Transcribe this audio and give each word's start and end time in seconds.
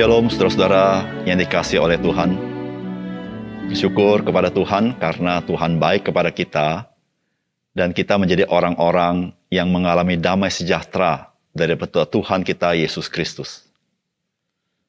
Shalom 0.00 0.32
saudara-saudara 0.32 1.04
yang 1.28 1.36
dikasih 1.36 1.76
oleh 1.76 2.00
Tuhan. 2.00 2.32
Bersyukur 3.68 4.24
kepada 4.24 4.48
Tuhan 4.48 4.96
karena 4.96 5.44
Tuhan 5.44 5.76
baik 5.76 6.08
kepada 6.08 6.32
kita 6.32 6.88
dan 7.76 7.92
kita 7.92 8.16
menjadi 8.16 8.48
orang-orang 8.48 9.36
yang 9.52 9.68
mengalami 9.68 10.16
damai 10.16 10.48
sejahtera 10.48 11.36
dari 11.52 11.76
Tuhan 11.76 12.40
kita 12.40 12.80
Yesus 12.80 13.12
Kristus. 13.12 13.68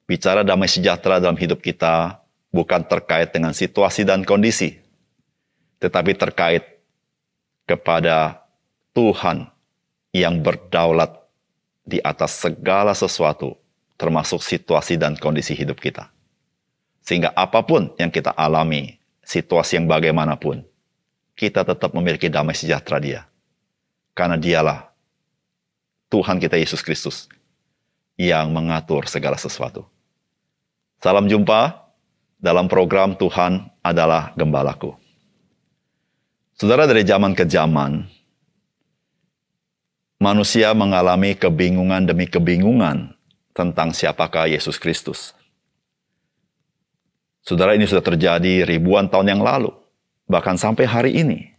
Bicara 0.07 0.47
damai 0.47 0.71
sejahtera 0.71 1.19
dalam 1.19 1.35
hidup 1.35 1.59
kita 1.59 2.23
bukan 2.47 2.79
terkait 2.87 3.35
dengan 3.35 3.51
situasi 3.51 4.07
dan 4.07 4.23
kondisi, 4.23 4.79
tetapi 5.83 6.15
terkait 6.15 6.63
kepada 7.67 8.47
Tuhan 8.95 9.51
yang 10.15 10.39
berdaulat 10.39 11.19
di 11.83 11.99
atas 11.99 12.39
segala 12.39 12.95
sesuatu 12.95 13.59
termasuk 14.01 14.41
situasi 14.41 14.97
dan 14.97 15.13
kondisi 15.13 15.53
hidup 15.53 15.77
kita. 15.77 16.09
Sehingga 17.05 17.29
apa 17.37 17.61
pun 17.61 17.93
yang 18.01 18.09
kita 18.09 18.33
alami, 18.33 18.97
situasi 19.21 19.77
yang 19.77 19.85
bagaimanapun, 19.85 20.65
kita 21.37 21.61
tetap 21.61 21.93
memiliki 21.93 22.25
damai 22.25 22.57
sejahtera 22.57 22.97
dia. 22.97 23.21
Karena 24.17 24.41
dialah 24.41 24.89
Tuhan 26.09 26.41
kita 26.41 26.57
Yesus 26.57 26.81
Kristus 26.81 27.29
yang 28.17 28.49
mengatur 28.49 29.05
segala 29.05 29.37
sesuatu. 29.37 29.85
Salam 30.97 31.29
jumpa 31.29 31.85
dalam 32.41 32.65
program 32.65 33.13
Tuhan 33.13 33.69
adalah 33.85 34.33
Gembalaku. 34.33 34.97
Saudara 36.57 36.85
dari 36.85 37.01
zaman 37.01 37.33
ke 37.33 37.45
zaman, 37.45 38.05
manusia 40.21 40.73
mengalami 40.77 41.33
kebingungan 41.33 42.05
demi 42.05 42.29
kebingungan 42.29 43.17
tentang 43.61 43.93
siapakah 43.93 44.49
Yesus 44.49 44.81
Kristus. 44.81 45.37
Saudara 47.45 47.77
ini 47.77 47.85
sudah 47.85 48.01
terjadi 48.01 48.65
ribuan 48.65 49.05
tahun 49.05 49.37
yang 49.37 49.41
lalu, 49.45 49.69
bahkan 50.25 50.57
sampai 50.57 50.89
hari 50.89 51.11
ini. 51.13 51.53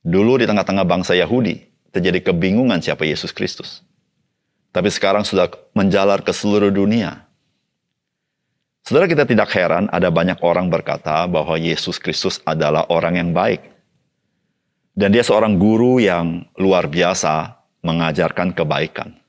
Dulu 0.00 0.40
di 0.40 0.48
tengah-tengah 0.48 0.88
bangsa 0.88 1.12
Yahudi 1.12 1.60
terjadi 1.92 2.32
kebingungan 2.32 2.80
siapa 2.80 3.04
Yesus 3.04 3.30
Kristus. 3.30 3.84
Tapi 4.72 4.88
sekarang 4.88 5.22
sudah 5.22 5.52
menjalar 5.76 6.24
ke 6.24 6.32
seluruh 6.32 6.72
dunia. 6.72 7.28
Saudara 8.82 9.06
kita 9.06 9.22
tidak 9.22 9.52
heran 9.54 9.86
ada 9.94 10.10
banyak 10.10 10.42
orang 10.42 10.66
berkata 10.66 11.28
bahwa 11.30 11.54
Yesus 11.54 12.02
Kristus 12.02 12.42
adalah 12.42 12.88
orang 12.90 13.14
yang 13.20 13.30
baik. 13.30 13.62
Dan 14.92 15.14
dia 15.14 15.22
seorang 15.22 15.54
guru 15.56 16.02
yang 16.02 16.50
luar 16.58 16.90
biasa 16.90 17.62
mengajarkan 17.86 18.52
kebaikan. 18.52 19.21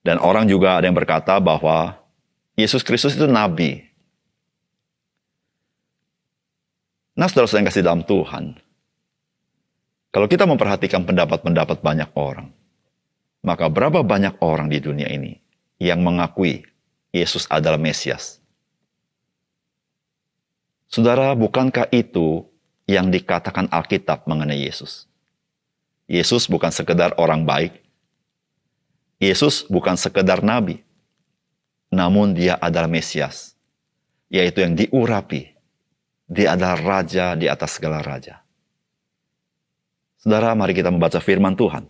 Dan 0.00 0.16
orang 0.16 0.48
juga 0.48 0.80
ada 0.80 0.88
yang 0.88 0.96
berkata 0.96 1.36
bahwa 1.36 2.00
Yesus 2.56 2.80
Kristus 2.80 3.16
itu 3.16 3.28
nabi. 3.28 3.84
Nah, 7.16 7.28
saudara-saudara 7.28 7.60
yang 7.60 7.68
kasih 7.68 7.84
dalam 7.84 8.02
Tuhan, 8.08 8.56
kalau 10.08 10.26
kita 10.26 10.48
memperhatikan 10.48 11.04
pendapat-pendapat 11.04 11.84
banyak 11.84 12.10
orang, 12.16 12.48
maka 13.44 13.68
berapa 13.68 14.00
banyak 14.00 14.40
orang 14.40 14.72
di 14.72 14.80
dunia 14.80 15.06
ini 15.06 15.36
yang 15.76 16.00
mengakui 16.00 16.64
Yesus 17.12 17.44
adalah 17.52 17.76
Mesias? 17.76 18.40
Saudara, 20.90 21.36
bukankah 21.38 21.92
itu 21.94 22.48
yang 22.90 23.12
dikatakan 23.14 23.70
Alkitab 23.70 24.26
mengenai 24.26 24.58
Yesus? 24.58 25.06
Yesus 26.10 26.50
bukan 26.50 26.74
sekedar 26.74 27.14
orang 27.14 27.46
baik, 27.46 27.78
Yesus 29.20 29.68
bukan 29.68 30.00
sekedar 30.00 30.40
nabi, 30.40 30.80
namun 31.92 32.32
dia 32.32 32.56
adalah 32.56 32.88
Mesias, 32.88 33.52
yaitu 34.32 34.64
yang 34.64 34.72
diurapi. 34.72 35.52
Dia 36.24 36.56
adalah 36.56 36.80
raja 36.80 37.36
di 37.36 37.44
atas 37.44 37.76
segala 37.76 38.00
raja. 38.00 38.40
Saudara, 40.16 40.56
mari 40.56 40.72
kita 40.72 40.88
membaca 40.88 41.20
firman 41.20 41.52
Tuhan 41.52 41.84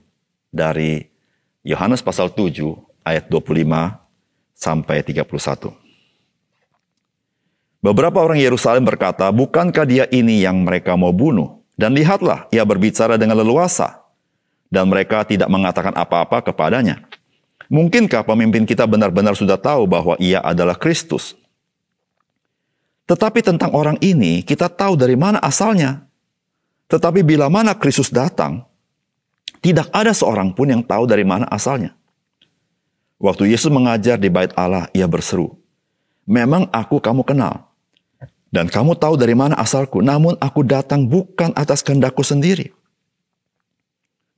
dari 0.50 1.06
Yohanes 1.62 2.02
pasal 2.02 2.34
7 2.34 2.74
ayat 3.06 3.30
25 3.30 3.94
sampai 4.56 5.04
31. 5.06 5.76
Beberapa 7.80 8.20
orang 8.20 8.40
Yerusalem 8.42 8.84
berkata, 8.84 9.30
"Bukankah 9.30 9.86
dia 9.86 10.04
ini 10.10 10.42
yang 10.42 10.66
mereka 10.66 10.98
mau 10.98 11.14
bunuh?" 11.14 11.62
Dan 11.80 11.96
lihatlah, 11.96 12.44
ia 12.52 12.60
berbicara 12.60 13.16
dengan 13.16 13.40
leluasa, 13.40 14.04
dan 14.68 14.86
mereka 14.86 15.24
tidak 15.24 15.48
mengatakan 15.48 15.96
apa-apa 15.96 16.44
kepadanya. 16.52 17.09
Mungkinkah 17.70 18.26
pemimpin 18.26 18.66
kita 18.66 18.82
benar-benar 18.82 19.38
sudah 19.38 19.54
tahu 19.54 19.86
bahwa 19.86 20.18
ia 20.18 20.42
adalah 20.42 20.74
Kristus? 20.74 21.38
Tetapi 23.06 23.46
tentang 23.46 23.70
orang 23.70 23.94
ini 24.02 24.42
kita 24.42 24.66
tahu 24.66 24.98
dari 24.98 25.14
mana 25.14 25.38
asalnya. 25.38 26.02
Tetapi 26.90 27.22
bila 27.22 27.46
mana 27.46 27.70
Kristus 27.78 28.10
datang, 28.10 28.66
tidak 29.62 29.86
ada 29.94 30.10
seorang 30.10 30.50
pun 30.50 30.66
yang 30.66 30.82
tahu 30.82 31.06
dari 31.06 31.22
mana 31.22 31.46
asalnya. 31.46 31.94
Waktu 33.22 33.54
Yesus 33.54 33.70
mengajar 33.70 34.18
di 34.18 34.26
bait 34.26 34.50
Allah, 34.58 34.90
ia 34.90 35.06
berseru, 35.06 35.54
Memang 36.26 36.66
aku 36.74 36.98
kamu 36.98 37.22
kenal, 37.22 37.70
dan 38.50 38.66
kamu 38.66 38.98
tahu 38.98 39.14
dari 39.14 39.38
mana 39.38 39.54
asalku, 39.54 40.02
namun 40.02 40.34
aku 40.42 40.66
datang 40.66 41.06
bukan 41.06 41.54
atas 41.54 41.86
kehendakku 41.86 42.26
sendiri. 42.26 42.74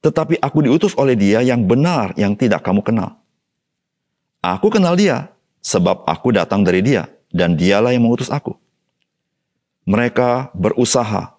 Tetapi 0.04 0.36
aku 0.42 0.68
diutus 0.68 0.92
oleh 1.00 1.16
dia 1.16 1.40
yang 1.40 1.64
benar 1.64 2.12
yang 2.20 2.36
tidak 2.36 2.60
kamu 2.60 2.84
kenal. 2.84 3.21
Aku 4.42 4.74
kenal 4.74 4.98
dia, 4.98 5.30
sebab 5.62 6.02
aku 6.02 6.34
datang 6.34 6.66
dari 6.66 6.82
dia, 6.82 7.06
dan 7.30 7.54
dialah 7.54 7.94
yang 7.94 8.02
mengutus 8.02 8.26
aku. 8.26 8.58
Mereka 9.86 10.50
berusaha 10.50 11.38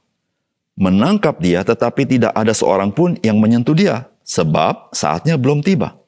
menangkap 0.80 1.36
dia, 1.44 1.68
tetapi 1.68 2.08
tidak 2.08 2.32
ada 2.32 2.56
seorang 2.56 2.96
pun 2.96 3.20
yang 3.20 3.44
menyentuh 3.44 3.76
dia, 3.76 4.08
sebab 4.24 4.96
saatnya 4.96 5.36
belum 5.36 5.60
tiba. 5.60 6.00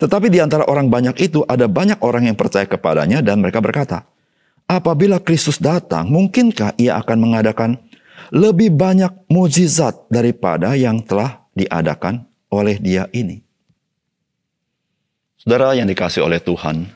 Tetapi 0.00 0.32
di 0.32 0.40
antara 0.40 0.64
orang 0.64 0.88
banyak 0.88 1.18
itu 1.20 1.44
ada 1.44 1.68
banyak 1.68 2.00
orang 2.00 2.30
yang 2.30 2.36
percaya 2.38 2.64
kepadanya 2.64 3.20
dan 3.20 3.44
mereka 3.44 3.60
berkata, 3.60 4.08
apabila 4.64 5.18
Kristus 5.20 5.60
datang, 5.60 6.08
mungkinkah 6.08 6.78
ia 6.80 6.96
akan 7.02 7.18
mengadakan 7.20 7.76
lebih 8.32 8.72
banyak 8.72 9.12
mujizat 9.28 10.08
daripada 10.08 10.72
yang 10.72 11.04
telah 11.04 11.44
diadakan 11.52 12.24
oleh 12.48 12.78
dia 12.80 13.10
ini? 13.10 13.47
Saudara 15.38 15.70
yang 15.78 15.86
dikasih 15.86 16.26
oleh 16.26 16.42
Tuhan, 16.42 16.90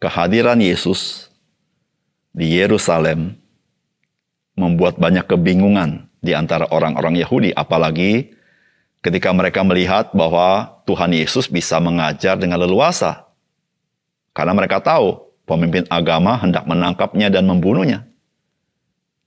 kehadiran 0.00 0.56
Yesus 0.56 1.28
di 2.32 2.56
Yerusalem 2.56 3.36
membuat 4.56 4.96
banyak 4.96 5.28
kebingungan 5.28 6.08
di 6.24 6.32
antara 6.32 6.64
orang-orang 6.72 7.20
Yahudi, 7.20 7.52
apalagi 7.52 8.32
ketika 9.04 9.28
mereka 9.36 9.60
melihat 9.60 10.08
bahwa 10.16 10.80
Tuhan 10.88 11.12
Yesus 11.12 11.52
bisa 11.52 11.76
mengajar 11.84 12.40
dengan 12.40 12.64
leluasa. 12.64 13.28
Karena 14.32 14.56
mereka 14.56 14.80
tahu 14.80 15.20
pemimpin 15.44 15.84
agama 15.92 16.40
hendak 16.40 16.64
menangkapnya 16.64 17.28
dan 17.28 17.44
membunuhnya. 17.44 18.08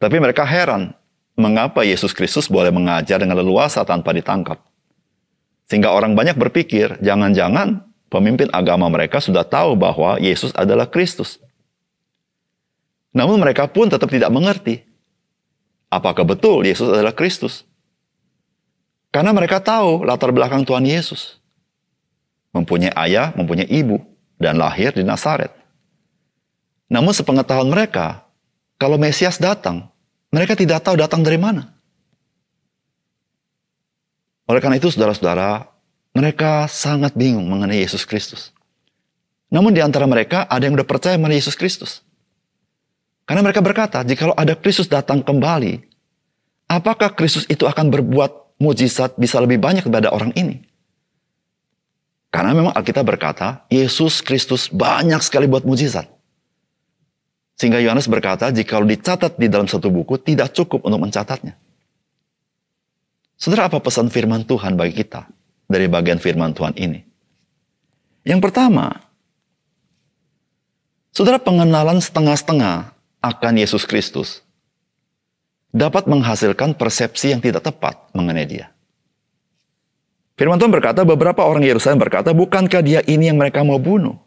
Tapi 0.01 0.17
mereka 0.17 0.41
heran, 0.41 0.97
mengapa 1.37 1.85
Yesus 1.85 2.17
Kristus 2.17 2.49
boleh 2.49 2.73
mengajar 2.73 3.21
dengan 3.21 3.37
leluasa 3.37 3.85
tanpa 3.85 4.09
ditangkap. 4.09 4.57
Sehingga 5.69 5.93
orang 5.93 6.17
banyak 6.17 6.33
berpikir, 6.33 6.97
jangan-jangan 6.97 7.92
pemimpin 8.13 8.45
agama 8.53 8.85
mereka 8.93 9.17
sudah 9.17 9.41
tahu 9.41 9.73
bahwa 9.73 10.21
Yesus 10.21 10.53
adalah 10.53 10.85
Kristus. 10.85 11.41
Namun 13.09 13.41
mereka 13.41 13.65
pun 13.65 13.89
tetap 13.89 14.09
tidak 14.13 14.29
mengerti 14.29 14.85
apakah 15.93 16.25
betul 16.25 16.65
Yesus 16.65 16.89
adalah 16.89 17.13
Kristus. 17.13 17.65
Karena 19.13 19.29
mereka 19.29 19.61
tahu 19.61 20.01
latar 20.05 20.33
belakang 20.33 20.65
Tuhan 20.65 20.85
Yesus. 20.85 21.37
Mempunyai 22.53 22.93
ayah, 23.09 23.33
mempunyai 23.33 23.69
ibu, 23.69 24.01
dan 24.41 24.57
lahir 24.57 24.93
di 24.93 25.05
Nazaret. 25.05 25.53
Namun 26.89 27.13
sepengetahuan 27.13 27.69
mereka, 27.69 28.25
kalau 28.77 28.97
Mesias 28.97 29.37
datang, 29.37 29.89
mereka 30.33 30.57
tidak 30.57 30.81
tahu 30.81 30.97
datang 30.97 31.21
dari 31.21 31.37
mana. 31.37 31.73
Oleh 34.49 34.61
karena 34.61 34.77
itu, 34.77 34.89
saudara-saudara, 34.89 35.72
mereka 36.13 36.69
sangat 36.69 37.17
bingung 37.17 37.49
mengenai 37.49 37.81
Yesus 37.81 38.05
Kristus. 38.05 38.53
Namun 39.49 39.73
di 39.73 39.81
antara 39.81 40.05
mereka 40.05 40.45
ada 40.45 40.65
yang 40.65 40.77
sudah 40.77 40.87
percaya 40.87 41.17
mengenai 41.17 41.41
Yesus 41.41 41.57
Kristus. 41.57 42.05
Karena 43.25 43.41
mereka 43.41 43.65
berkata, 43.65 44.05
jikalau 44.05 44.37
ada 44.37 44.53
Kristus 44.53 44.85
datang 44.85 45.25
kembali, 45.25 45.81
apakah 46.69 47.13
Kristus 47.13 47.49
itu 47.49 47.65
akan 47.65 47.89
berbuat 47.89 48.61
mujizat 48.61 49.17
bisa 49.17 49.41
lebih 49.41 49.57
banyak 49.57 49.85
daripada 49.85 50.13
orang 50.13 50.33
ini? 50.37 50.61
Karena 52.33 52.57
memang 52.57 52.73
Alkitab 52.73 53.05
berkata, 53.05 53.65
Yesus 53.69 54.25
Kristus 54.25 54.69
banyak 54.69 55.21
sekali 55.21 55.45
buat 55.45 55.65
mujizat. 55.65 56.09
Sehingga 57.53 57.77
Yohanes 57.77 58.09
berkata, 58.09 58.49
jikalau 58.49 58.89
dicatat 58.89 59.37
di 59.37 59.45
dalam 59.45 59.69
satu 59.69 59.93
buku, 59.93 60.17
tidak 60.17 60.49
cukup 60.57 60.81
untuk 60.81 60.97
mencatatnya. 60.97 61.53
Saudara, 63.37 63.69
apa 63.69 63.77
pesan 63.77 64.09
firman 64.09 64.49
Tuhan 64.49 64.73
bagi 64.73 64.97
kita? 64.97 65.29
Dari 65.67 65.87
bagian 65.87 66.19
firman 66.19 66.51
Tuhan 66.51 66.75
ini. 66.77 67.01
Yang 68.23 68.39
pertama, 68.39 69.03
Saudara 71.13 71.37
pengenalan 71.37 72.01
setengah-setengah 72.01 72.89
akan 73.21 73.53
Yesus 73.53 73.85
Kristus 73.85 74.41
dapat 75.69 76.09
menghasilkan 76.09 76.73
persepsi 76.73 77.37
yang 77.37 77.41
tidak 77.41 77.61
tepat 77.61 78.09
mengenai 78.17 78.49
dia. 78.49 78.73
Firman 80.33 80.57
Tuhan 80.57 80.73
berkata, 80.73 81.05
beberapa 81.05 81.45
orang 81.45 81.61
Yerusalem 81.61 82.01
berkata, 82.01 82.33
bukankah 82.33 82.81
dia 82.81 83.05
ini 83.05 83.29
yang 83.29 83.37
mereka 83.37 83.61
mau 83.61 83.77
bunuh? 83.77 84.17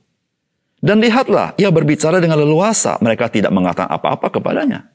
Dan 0.78 1.02
lihatlah, 1.02 1.58
ia 1.58 1.74
berbicara 1.74 2.22
dengan 2.22 2.38
leluasa, 2.38 3.02
mereka 3.02 3.26
tidak 3.26 3.50
mengatakan 3.50 3.90
apa-apa 3.90 4.38
kepadanya. 4.38 4.86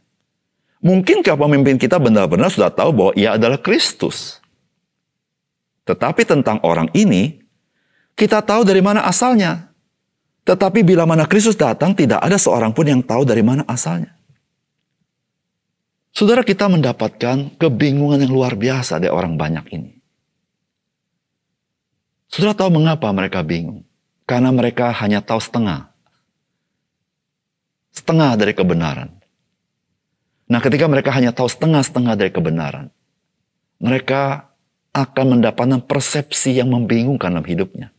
Mungkinkah 0.79 1.35
pemimpin 1.35 1.75
kita 1.75 1.99
benar-benar 1.99 2.47
sudah 2.47 2.71
tahu 2.71 2.95
bahwa 2.95 3.11
ia 3.19 3.35
adalah 3.35 3.59
Kristus? 3.59 4.40
Tetapi 5.91 6.23
tentang 6.23 6.63
orang 6.63 6.87
ini, 6.95 7.43
kita 8.15 8.39
tahu 8.39 8.63
dari 8.63 8.79
mana 8.79 9.03
asalnya. 9.03 9.75
Tetapi 10.47 10.87
bila 10.87 11.03
mana 11.03 11.27
Kristus 11.27 11.59
datang, 11.59 11.91
tidak 11.91 12.23
ada 12.23 12.39
seorang 12.39 12.71
pun 12.71 12.87
yang 12.87 13.03
tahu 13.03 13.27
dari 13.27 13.43
mana 13.43 13.67
asalnya. 13.67 14.15
Saudara 16.15 16.47
kita 16.47 16.71
mendapatkan 16.71 17.59
kebingungan 17.59 18.23
yang 18.23 18.31
luar 18.31 18.55
biasa 18.55 19.03
dari 19.03 19.11
orang 19.11 19.35
banyak 19.35 19.67
ini. 19.75 19.91
Saudara 22.31 22.55
tahu 22.55 22.71
mengapa 22.71 23.11
mereka 23.11 23.43
bingung? 23.43 23.83
Karena 24.23 24.55
mereka 24.55 24.95
hanya 24.95 25.19
tahu 25.19 25.43
setengah. 25.43 25.91
Setengah 27.91 28.39
dari 28.39 28.55
kebenaran. 28.55 29.11
Nah 30.47 30.59
ketika 30.63 30.87
mereka 30.87 31.11
hanya 31.15 31.35
tahu 31.35 31.51
setengah-setengah 31.51 32.15
dari 32.15 32.31
kebenaran, 32.31 32.91
mereka 33.79 34.50
akan 34.91 35.39
mendapatkan 35.39 35.79
persepsi 35.87 36.59
yang 36.59 36.67
membingungkan 36.71 37.31
dalam 37.31 37.47
hidupnya. 37.47 37.91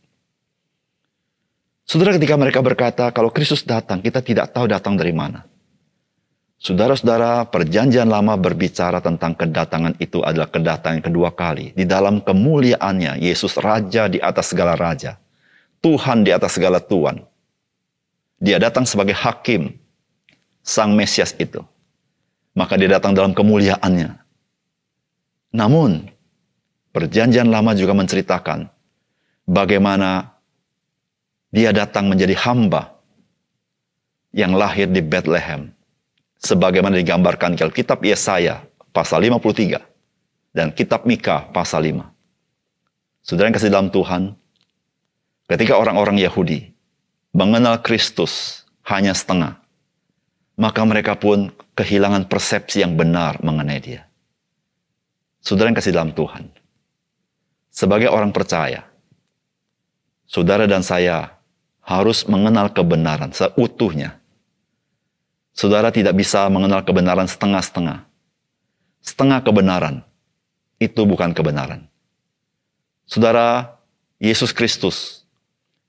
Saudara 1.83 2.15
ketika 2.15 2.39
mereka 2.39 2.63
berkata, 2.63 3.11
kalau 3.11 3.33
Kristus 3.33 3.65
datang, 3.65 3.99
kita 3.99 4.23
tidak 4.23 4.53
tahu 4.55 4.71
datang 4.71 4.95
dari 4.95 5.11
mana. 5.11 5.43
Saudara-saudara, 6.63 7.43
perjanjian 7.51 8.07
lama 8.07 8.39
berbicara 8.39 9.03
tentang 9.03 9.35
kedatangan 9.35 9.99
itu 9.99 10.23
adalah 10.23 10.47
kedatangan 10.47 11.03
kedua 11.03 11.35
kali. 11.35 11.75
Di 11.75 11.83
dalam 11.83 12.23
kemuliaannya, 12.23 13.19
Yesus 13.19 13.59
Raja 13.59 14.07
di 14.07 14.23
atas 14.23 14.55
segala 14.55 14.79
Raja. 14.79 15.19
Tuhan 15.83 16.23
di 16.23 16.31
atas 16.31 16.55
segala 16.55 16.79
Tuhan. 16.79 17.19
Dia 18.39 18.63
datang 18.63 18.87
sebagai 18.87 19.11
hakim, 19.11 19.75
Sang 20.63 20.95
Mesias 20.95 21.35
itu. 21.35 21.59
Maka 22.55 22.79
dia 22.79 22.95
datang 22.95 23.11
dalam 23.11 23.35
kemuliaannya. 23.35 24.15
Namun, 25.51 26.12
perjanjian 26.93 27.49
lama 27.49 27.73
juga 27.73 27.97
menceritakan 27.97 28.69
bagaimana 29.49 30.37
dia 31.49 31.73
datang 31.73 32.07
menjadi 32.07 32.37
hamba 32.45 32.93
yang 34.33 34.53
lahir 34.57 34.89
di 34.89 35.01
Bethlehem. 35.01 35.73
Sebagaimana 36.43 36.99
digambarkan 36.99 37.55
di 37.55 37.63
kitab 37.71 38.03
Yesaya 38.03 38.67
pasal 38.91 39.23
53 39.23 39.79
dan 40.51 40.75
kitab 40.75 41.07
Mika 41.07 41.47
pasal 41.55 41.87
5. 41.87 42.03
Saudara 43.23 43.47
yang 43.47 43.55
kasih 43.55 43.71
dalam 43.71 43.87
Tuhan, 43.87 44.35
ketika 45.47 45.79
orang-orang 45.79 46.19
Yahudi 46.19 46.75
mengenal 47.31 47.79
Kristus 47.79 48.67
hanya 48.83 49.15
setengah, 49.15 49.63
maka 50.59 50.83
mereka 50.83 51.15
pun 51.15 51.55
kehilangan 51.79 52.27
persepsi 52.27 52.83
yang 52.83 52.99
benar 52.99 53.39
mengenai 53.39 53.79
dia. 53.79 54.03
Saudara 55.39 55.71
yang 55.71 55.79
kasih 55.79 55.95
dalam 55.95 56.11
Tuhan, 56.11 56.51
sebagai 57.73 58.13
orang 58.13 58.29
percaya, 58.29 58.85
saudara 60.29 60.69
dan 60.69 60.85
saya 60.85 61.41
harus 61.81 62.29
mengenal 62.29 62.69
kebenaran 62.69 63.33
seutuhnya. 63.33 64.21
Saudara 65.53 65.89
tidak 65.93 66.17
bisa 66.17 66.45
mengenal 66.49 66.81
kebenaran 66.85 67.29
setengah-setengah. 67.29 68.05
Setengah 69.03 69.43
kebenaran 69.43 70.01
itu 70.81 71.01
bukan 71.03 71.35
kebenaran. 71.35 71.85
Saudara, 73.05 73.77
Yesus 74.17 74.55
Kristus, 74.55 75.27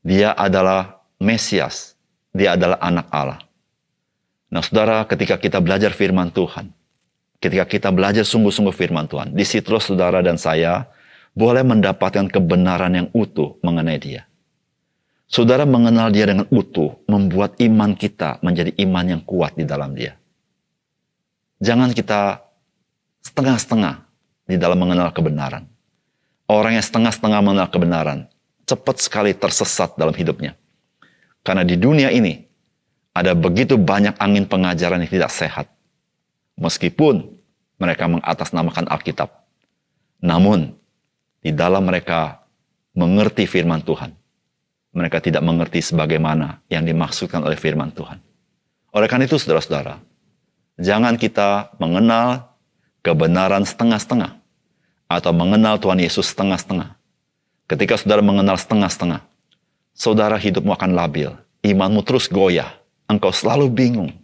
dia 0.03 0.35
adalah 0.35 1.01
Mesias, 1.17 1.95
dia 2.35 2.59
adalah 2.59 2.77
anak 2.83 3.07
Allah. 3.09 3.41
Nah 4.51 4.61
saudara, 4.61 5.07
ketika 5.09 5.39
kita 5.41 5.63
belajar 5.63 5.95
firman 5.95 6.29
Tuhan, 6.29 6.75
ketika 7.39 7.65
kita 7.65 7.89
belajar 7.95 8.27
sungguh-sungguh 8.27 8.75
firman 8.75 9.07
Tuhan, 9.09 9.33
di 9.33 9.47
situ 9.47 9.71
saudara 9.79 10.21
dan 10.21 10.37
saya 10.37 10.91
boleh 11.35 11.67
mendapatkan 11.67 12.31
kebenaran 12.31 12.95
yang 12.95 13.09
utuh 13.11 13.59
mengenai 13.61 13.99
dia. 13.99 14.31
Saudara 15.27 15.67
mengenal 15.67 16.15
dia 16.15 16.31
dengan 16.31 16.47
utuh, 16.49 16.95
membuat 17.11 17.59
iman 17.59 17.99
kita 17.99 18.39
menjadi 18.39 18.71
iman 18.87 19.19
yang 19.19 19.23
kuat 19.27 19.59
di 19.59 19.67
dalam 19.67 19.99
dia. 19.99 20.15
Jangan 21.59 21.91
kita 21.91 22.39
setengah-setengah 23.27 24.07
di 24.47 24.57
dalam 24.61 24.79
mengenal 24.79 25.11
kebenaran. 25.11 25.67
Orang 26.47 26.77
yang 26.77 26.85
setengah-setengah 26.85 27.41
mengenal 27.41 27.69
kebenaran, 27.73 28.19
cepat 28.69 29.01
sekali 29.01 29.33
tersesat 29.35 29.97
dalam 29.97 30.13
hidupnya. 30.15 30.55
Karena 31.41 31.65
di 31.65 31.75
dunia 31.75 32.13
ini, 32.13 32.45
ada 33.17 33.33
begitu 33.33 33.81
banyak 33.81 34.15
angin 34.21 34.45
pengajaran 34.45 35.03
yang 35.03 35.11
tidak 35.11 35.33
sehat. 35.33 35.67
Meskipun 36.61 37.33
mereka 37.81 38.07
mengatasnamakan 38.07 38.87
Alkitab. 38.87 39.33
Namun, 40.21 40.77
di 41.45 41.53
dalam 41.53 41.85
mereka 41.85 42.41
mengerti 42.97 43.45
firman 43.45 43.85
Tuhan 43.85 44.25
mereka 44.95 45.19
tidak 45.19 45.43
mengerti 45.43 45.83
sebagaimana 45.83 46.63
yang 46.71 46.87
dimaksudkan 46.87 47.43
oleh 47.43 47.59
firman 47.59 47.91
Tuhan. 47.91 48.23
Oleh 48.95 49.11
karena 49.11 49.27
itu, 49.27 49.35
saudara-saudara, 49.43 49.99
jangan 50.79 51.19
kita 51.19 51.75
mengenal 51.83 52.47
kebenaran 53.03 53.67
setengah-setengah 53.67 54.39
atau 55.11 55.33
mengenal 55.35 55.83
Tuhan 55.83 55.99
Yesus 55.99 56.31
setengah-setengah. 56.31 56.95
Ketika 57.67 57.99
saudara 57.99 58.23
mengenal 58.23 58.55
setengah-setengah, 58.55 59.27
saudara 59.91 60.39
hidupmu 60.39 60.71
akan 60.71 60.95
labil, 60.95 61.35
imanmu 61.67 62.07
terus 62.07 62.31
goyah, 62.31 62.71
engkau 63.11 63.35
selalu 63.35 63.67
bingung 63.67 64.15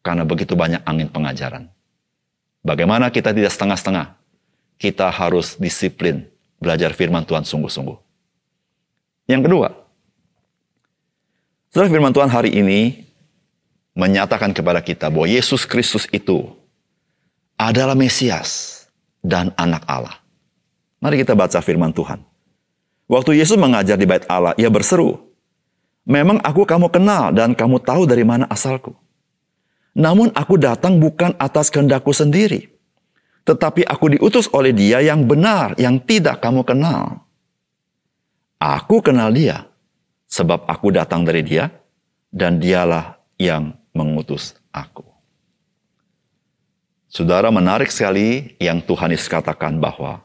karena 0.00 0.24
begitu 0.24 0.56
banyak 0.56 0.80
angin 0.88 1.12
pengajaran. 1.12 1.68
Bagaimana 2.64 3.12
kita 3.12 3.36
tidak 3.36 3.52
setengah-setengah? 3.52 4.16
Kita 4.80 5.12
harus 5.12 5.60
disiplin 5.60 6.31
belajar 6.62 6.94
firman 6.94 7.26
Tuhan 7.26 7.42
sungguh-sungguh. 7.42 7.98
Yang 9.26 9.42
kedua, 9.50 9.68
Saudara 11.72 11.88
firman 11.88 12.12
Tuhan 12.12 12.28
hari 12.28 12.52
ini 12.52 13.00
menyatakan 13.96 14.52
kepada 14.52 14.84
kita 14.84 15.08
bahwa 15.08 15.24
Yesus 15.24 15.64
Kristus 15.64 16.04
itu 16.12 16.52
adalah 17.56 17.96
Mesias 17.96 18.84
dan 19.24 19.56
anak 19.56 19.80
Allah. 19.88 20.20
Mari 21.00 21.24
kita 21.24 21.32
baca 21.32 21.56
firman 21.64 21.88
Tuhan. 21.96 22.20
Waktu 23.08 23.40
Yesus 23.40 23.56
mengajar 23.56 23.96
di 23.96 24.04
bait 24.04 24.28
Allah, 24.28 24.52
ia 24.60 24.68
berseru, 24.68 25.16
Memang 26.02 26.42
aku 26.42 26.66
kamu 26.66 26.90
kenal 26.90 27.30
dan 27.30 27.54
kamu 27.54 27.78
tahu 27.78 28.10
dari 28.10 28.26
mana 28.26 28.44
asalku. 28.50 28.92
Namun 29.94 30.34
aku 30.34 30.58
datang 30.58 30.98
bukan 30.98 31.32
atas 31.38 31.70
kehendakku 31.70 32.10
sendiri, 32.10 32.71
tetapi 33.42 33.82
aku 33.82 34.18
diutus 34.18 34.46
oleh 34.54 34.70
dia 34.70 35.02
yang 35.02 35.26
benar, 35.26 35.74
yang 35.78 35.98
tidak 35.98 36.38
kamu 36.38 36.62
kenal. 36.62 37.26
Aku 38.62 39.02
kenal 39.02 39.34
dia, 39.34 39.66
sebab 40.30 40.62
aku 40.70 40.94
datang 40.94 41.26
dari 41.26 41.42
dia, 41.42 41.66
dan 42.30 42.62
dialah 42.62 43.18
yang 43.34 43.74
mengutus 43.90 44.54
aku. 44.70 45.02
Saudara 47.12 47.52
menarik 47.52 47.92
sekali 47.92 48.56
yang 48.56 48.80
Tuhan 48.80 49.12
Yesus 49.12 49.28
katakan 49.28 49.76
bahwa 49.76 50.24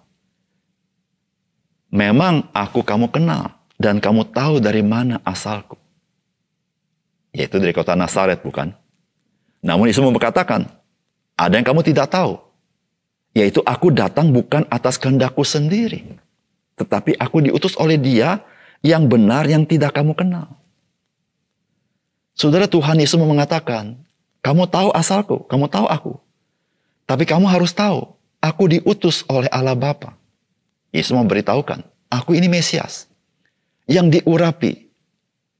memang 1.91 2.47
aku 2.55 2.79
kamu 2.79 3.12
kenal 3.12 3.59
dan 3.75 4.00
kamu 4.00 4.29
tahu 4.31 4.63
dari 4.63 4.79
mana 4.79 5.19
asalku. 5.27 5.75
Yaitu 7.36 7.59
dari 7.59 7.75
kota 7.75 7.91
Nazaret 7.91 8.39
bukan? 8.39 8.71
Namun 9.59 9.91
Yesus 9.91 10.00
berkatakan, 10.00 10.63
ada 11.36 11.53
yang 11.59 11.67
kamu 11.67 11.83
tidak 11.83 12.07
tahu. 12.07 12.46
Yaitu 13.38 13.62
aku 13.62 13.94
datang 13.94 14.34
bukan 14.34 14.65
atas 14.74 14.98
kehendakku 14.98 15.46
sendiri. 15.46 16.17
Tetapi 16.74 17.22
aku 17.22 17.46
diutus 17.46 17.77
oleh 17.77 18.01
dia 18.01 18.41
yang 18.82 19.06
benar 19.06 19.46
yang 19.46 19.62
tidak 19.62 19.94
kamu 19.94 20.17
kenal. 20.17 20.58
Saudara 22.34 22.65
Tuhan 22.65 22.98
Yesus 22.98 23.22
mengatakan, 23.22 24.01
kamu 24.41 24.65
tahu 24.65 24.89
asalku, 24.89 25.46
kamu 25.46 25.70
tahu 25.70 25.86
aku. 25.86 26.13
Tapi 27.06 27.29
kamu 27.29 27.46
harus 27.46 27.77
tahu, 27.77 28.10
aku 28.41 28.74
diutus 28.74 29.22
oleh 29.29 29.50
Allah 29.53 29.77
Bapa. 29.77 30.17
Yesus 30.89 31.13
memberitahukan, 31.13 31.86
aku 32.10 32.34
ini 32.34 32.50
Mesias. 32.50 33.06
Yang 33.86 34.22
diurapi, 34.22 34.89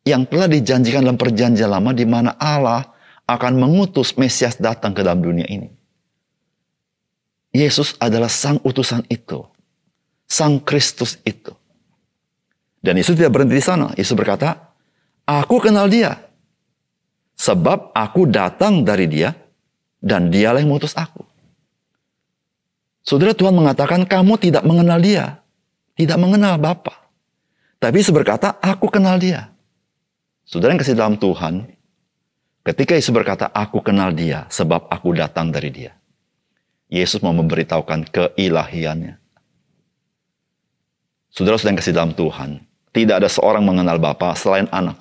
yang 0.02 0.26
telah 0.26 0.50
dijanjikan 0.50 1.06
dalam 1.06 1.18
perjanjian 1.22 1.70
lama 1.70 1.94
di 1.94 2.10
mana 2.10 2.34
Allah 2.42 2.90
akan 3.30 3.54
mengutus 3.54 4.18
Mesias 4.18 4.58
datang 4.58 4.98
ke 4.98 5.06
dalam 5.06 5.22
dunia 5.22 5.46
ini. 5.46 5.77
Yesus 7.58 7.98
adalah 7.98 8.30
sang 8.30 8.62
utusan 8.62 9.02
itu. 9.10 9.42
Sang 10.30 10.62
Kristus 10.62 11.18
itu. 11.26 11.58
Dan 12.86 13.02
Yesus 13.02 13.18
tidak 13.18 13.34
berhenti 13.34 13.58
di 13.58 13.66
sana. 13.66 13.90
Yesus 13.98 14.14
berkata, 14.14 14.78
aku 15.26 15.58
kenal 15.58 15.90
dia. 15.90 16.22
Sebab 17.34 17.98
aku 17.98 18.30
datang 18.30 18.86
dari 18.86 19.10
dia 19.10 19.34
dan 19.98 20.30
dialah 20.30 20.62
yang 20.62 20.70
mengutus 20.70 20.94
aku. 20.94 21.26
Saudara 23.02 23.34
Tuhan 23.34 23.58
mengatakan 23.58 24.06
kamu 24.06 24.38
tidak 24.38 24.62
mengenal 24.62 25.02
dia. 25.02 25.42
Tidak 25.98 26.18
mengenal 26.22 26.62
Bapa. 26.62 27.10
Tapi 27.82 28.06
Yesus 28.06 28.14
berkata, 28.14 28.62
aku 28.62 28.86
kenal 28.86 29.18
dia. 29.18 29.50
Saudara 30.46 30.78
yang 30.78 30.82
kasih 30.82 30.94
dalam 30.94 31.18
Tuhan, 31.18 31.66
ketika 32.62 32.94
Yesus 32.94 33.10
berkata, 33.10 33.50
aku 33.50 33.82
kenal 33.82 34.14
dia 34.14 34.46
sebab 34.54 34.86
aku 34.94 35.18
datang 35.18 35.50
dari 35.50 35.74
dia. 35.74 35.98
Yesus 36.88 37.20
mau 37.20 37.36
memberitahukan 37.36 38.08
keilahiannya. 38.08 39.20
Saudara-saudara 41.32 41.72
yang 41.76 41.80
kasih 41.84 41.96
dalam 41.96 42.14
Tuhan, 42.16 42.64
tidak 42.96 43.22
ada 43.22 43.30
seorang 43.30 43.62
mengenal 43.62 44.00
Bapa 44.00 44.34
selain 44.34 44.66
anak. 44.72 44.98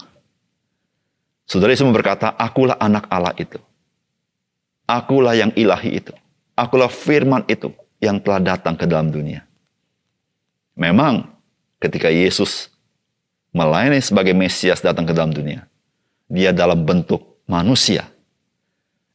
Saudara 1.46 1.70
Yesus 1.70 1.86
berkata, 1.94 2.34
akulah 2.34 2.74
anak 2.82 3.06
Allah 3.06 3.32
itu. 3.38 3.62
Akulah 4.84 5.38
yang 5.38 5.54
ilahi 5.54 6.02
itu. 6.02 6.12
Akulah 6.58 6.90
firman 6.90 7.46
itu 7.46 7.70
yang 8.02 8.18
telah 8.18 8.42
datang 8.42 8.74
ke 8.74 8.84
dalam 8.84 9.14
dunia. 9.14 9.46
Memang 10.74 11.30
ketika 11.78 12.10
Yesus 12.10 12.68
melayani 13.54 14.02
sebagai 14.02 14.34
Mesias 14.34 14.82
datang 14.82 15.06
ke 15.06 15.14
dalam 15.14 15.32
dunia, 15.32 15.64
dia 16.26 16.50
dalam 16.50 16.82
bentuk 16.82 17.40
manusia. 17.46 18.10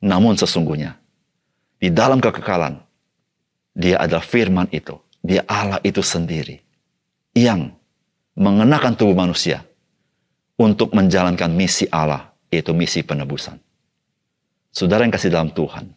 Namun 0.01 0.33
sesungguhnya, 0.39 1.00
di 1.81 1.89
dalam 1.89 2.21
kekekalan, 2.21 2.77
dia 3.73 3.97
adalah 3.97 4.21
firman 4.21 4.69
itu. 4.69 5.01
Dia 5.21 5.45
Allah 5.49 5.81
itu 5.81 6.01
sendiri 6.01 6.61
yang 7.37 7.73
mengenakan 8.37 8.97
tubuh 8.97 9.13
manusia 9.13 9.65
untuk 10.57 10.93
menjalankan 10.93 11.49
misi 11.49 11.85
Allah, 11.89 12.33
yaitu 12.53 12.73
misi 12.73 13.01
penebusan. 13.01 13.57
Saudara 14.73 15.05
yang 15.05 15.13
kasih 15.13 15.33
dalam 15.33 15.49
Tuhan, 15.53 15.93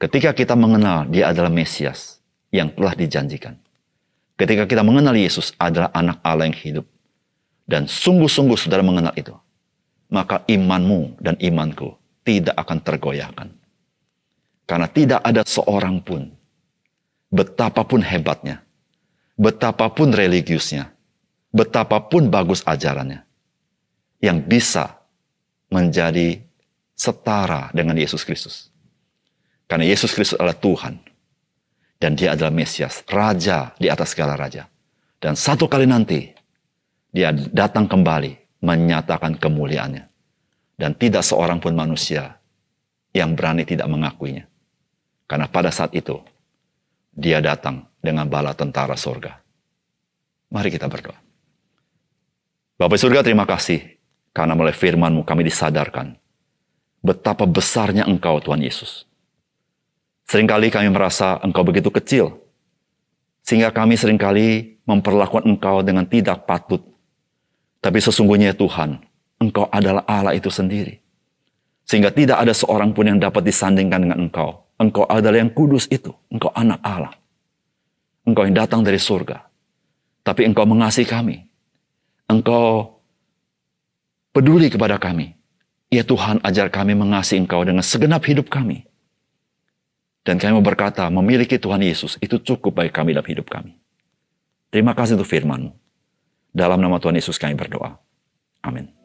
ketika 0.00 0.36
kita 0.36 0.52
mengenal 0.56 1.08
dia 1.08 1.32
adalah 1.32 1.48
Mesias 1.48 2.16
yang 2.52 2.72
telah 2.72 2.92
dijanjikan. 2.96 3.56
Ketika 4.36 4.68
kita 4.68 4.84
mengenal 4.84 5.16
Yesus 5.16 5.56
adalah 5.56 5.88
anak 5.96 6.20
Allah 6.20 6.48
yang 6.48 6.56
hidup. 6.56 6.86
Dan 7.66 7.90
sungguh-sungguh 7.90 8.54
saudara 8.54 8.84
mengenal 8.84 9.16
itu. 9.18 9.34
Maka 10.06 10.46
imanmu 10.46 11.18
dan 11.18 11.34
imanku 11.42 11.98
tidak 12.22 12.54
akan 12.54 12.78
tergoyahkan. 12.78 13.48
Karena 14.66 14.90
tidak 14.90 15.22
ada 15.22 15.46
seorang 15.46 16.02
pun, 16.02 16.26
betapapun 17.30 18.02
hebatnya, 18.02 18.66
betapapun 19.38 20.10
religiusnya, 20.10 20.90
betapapun 21.54 22.26
bagus 22.26 22.66
ajarannya, 22.66 23.22
yang 24.18 24.42
bisa 24.42 24.98
menjadi 25.70 26.42
setara 26.98 27.70
dengan 27.70 27.94
Yesus 27.94 28.26
Kristus. 28.26 28.74
Karena 29.70 29.86
Yesus 29.86 30.10
Kristus 30.10 30.38
adalah 30.38 30.58
Tuhan. 30.58 30.98
Dan 31.96 32.12
dia 32.12 32.36
adalah 32.36 32.52
Mesias, 32.52 33.00
Raja 33.08 33.72
di 33.80 33.88
atas 33.88 34.12
segala 34.12 34.36
Raja. 34.36 34.68
Dan 35.16 35.32
satu 35.32 35.64
kali 35.64 35.88
nanti, 35.88 36.28
dia 37.08 37.32
datang 37.32 37.88
kembali 37.88 38.60
menyatakan 38.60 39.40
kemuliaannya. 39.40 40.04
Dan 40.76 40.92
tidak 41.00 41.24
seorang 41.24 41.56
pun 41.56 41.72
manusia 41.72 42.36
yang 43.16 43.32
berani 43.32 43.64
tidak 43.64 43.88
mengakuinya. 43.88 44.44
Karena 45.26 45.50
pada 45.50 45.74
saat 45.74 45.90
itu, 45.94 46.22
dia 47.10 47.42
datang 47.42 47.86
dengan 47.98 48.30
bala 48.30 48.54
tentara 48.54 48.94
surga. 48.94 49.42
Mari 50.54 50.70
kita 50.70 50.86
berdoa. 50.86 51.18
Bapak 52.78 52.98
surga 53.00 53.26
terima 53.26 53.48
kasih 53.48 53.82
karena 54.30 54.54
melalui 54.54 54.76
firmanmu 54.76 55.24
kami 55.26 55.48
disadarkan 55.48 56.14
betapa 57.06 57.46
besarnya 57.46 58.02
engkau 58.02 58.42
Tuhan 58.42 58.58
Yesus. 58.58 59.06
Seringkali 60.26 60.74
kami 60.74 60.90
merasa 60.90 61.38
engkau 61.38 61.62
begitu 61.62 61.86
kecil, 61.94 62.34
sehingga 63.46 63.70
kami 63.70 63.94
sering 63.94 64.18
kali 64.18 64.82
memperlakukan 64.82 65.46
engkau 65.46 65.86
dengan 65.86 66.02
tidak 66.02 66.50
patut. 66.50 66.82
Tapi 67.78 68.02
sesungguhnya 68.02 68.50
Tuhan, 68.58 68.98
engkau 69.38 69.70
adalah 69.70 70.02
Allah 70.10 70.34
itu 70.34 70.50
sendiri. 70.50 70.98
Sehingga 71.86 72.10
tidak 72.10 72.42
ada 72.42 72.50
seorang 72.50 72.90
pun 72.90 73.06
yang 73.06 73.22
dapat 73.22 73.46
disandingkan 73.46 74.02
dengan 74.02 74.26
engkau. 74.26 74.65
Engkau 74.76 75.08
adalah 75.08 75.40
yang 75.40 75.52
kudus 75.52 75.88
itu. 75.88 76.12
Engkau 76.28 76.52
anak 76.52 76.80
Allah. 76.84 77.14
Engkau 78.28 78.44
yang 78.44 78.56
datang 78.56 78.84
dari 78.84 79.00
surga. 79.00 79.48
Tapi 80.20 80.44
engkau 80.44 80.68
mengasihi 80.68 81.08
kami. 81.08 81.46
Engkau 82.28 82.98
peduli 84.36 84.68
kepada 84.68 85.00
kami. 85.00 85.32
Ya 85.88 86.02
Tuhan, 86.02 86.42
ajar 86.42 86.68
kami 86.68 86.98
mengasihi 86.98 87.46
Engkau 87.46 87.62
dengan 87.62 87.80
segenap 87.80 88.20
hidup 88.26 88.50
kami. 88.50 88.84
Dan 90.26 90.42
kami 90.42 90.58
berkata, 90.58 91.06
memiliki 91.06 91.54
Tuhan 91.54 91.86
Yesus 91.86 92.18
itu 92.18 92.42
cukup 92.42 92.82
bagi 92.82 92.90
kami 92.90 93.14
dalam 93.14 93.30
hidup 93.30 93.46
kami. 93.46 93.78
Terima 94.74 94.90
kasih 94.92 95.14
untuk 95.14 95.30
firman-Mu. 95.30 95.70
Dalam 96.50 96.82
nama 96.82 96.98
Tuhan 96.98 97.14
Yesus 97.14 97.38
kami 97.38 97.54
berdoa. 97.54 97.94
Amin. 98.66 98.95